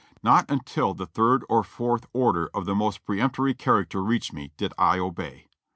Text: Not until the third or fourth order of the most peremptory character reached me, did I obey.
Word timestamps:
Not 0.23 0.49
until 0.49 0.95
the 0.95 1.05
third 1.05 1.43
or 1.47 1.63
fourth 1.63 2.07
order 2.11 2.47
of 2.55 2.65
the 2.65 2.73
most 2.73 3.05
peremptory 3.05 3.53
character 3.53 4.01
reached 4.03 4.33
me, 4.33 4.51
did 4.57 4.73
I 4.75 4.97
obey. 4.97 5.47